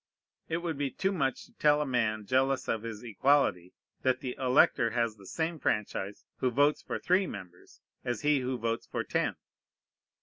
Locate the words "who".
6.37-6.49, 8.39-8.57